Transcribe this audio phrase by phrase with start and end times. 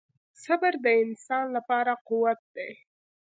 [0.43, 2.69] •صبر د انسان لپاره قوت دی.